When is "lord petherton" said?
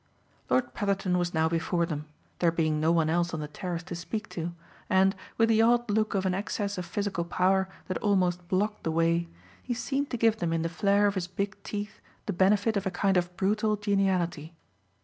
0.49-1.19